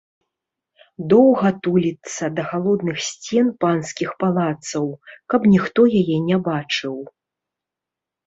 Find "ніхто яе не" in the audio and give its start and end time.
5.53-6.37